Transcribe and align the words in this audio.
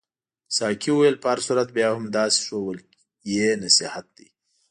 ساقي 0.55 0.89
وویل 0.93 1.15
په 1.19 1.27
هر 1.31 1.39
صورت 1.47 1.67
بیا 1.77 1.87
هم 1.93 2.05
داسې 2.17 2.37
ښودل 2.45 2.79
یې 3.33 3.47
نصیحت 3.63 4.05
دی. 4.17 4.27